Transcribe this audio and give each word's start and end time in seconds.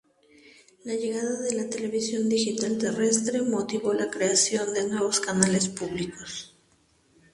La 0.83 0.95
llegada 0.95 1.39
de 1.41 1.53
la 1.53 1.69
televisión 1.69 2.27
digital 2.27 2.75
terrestre 2.79 3.43
motivó 3.43 3.93
la 3.93 4.09
creación 4.09 4.73
de 4.73 4.87
nuevos 4.87 5.19
canales 5.19 5.69
públicos. 5.69 6.55